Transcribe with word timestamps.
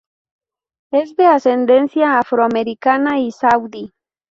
Es 0.91 1.15
de 1.15 1.27
ascendencia 1.27 2.17
afroamericana 2.17 3.19
y 3.19 3.31
saudí. 3.31 3.91